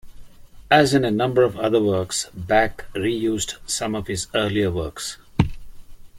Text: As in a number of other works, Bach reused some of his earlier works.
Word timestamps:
As 0.71 0.95
in 0.95 1.05
a 1.05 1.11
number 1.11 1.43
of 1.43 1.59
other 1.59 1.79
works, 1.79 2.27
Bach 2.33 2.91
reused 2.95 3.57
some 3.69 3.93
of 3.93 4.07
his 4.07 4.25
earlier 4.33 4.71
works. 4.71 5.19